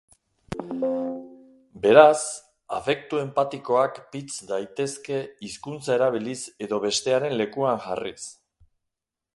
Beraz, 1.83 2.21
afektu 2.77 3.19
enpatikoak 3.25 4.01
pitz 4.15 4.33
daitezke 4.53 5.21
hizkuntza 5.49 5.95
erabiliz 5.99 6.39
edo 6.69 6.83
bestearen 6.89 7.39
lekuan 7.43 7.81
jarriz. 7.87 8.21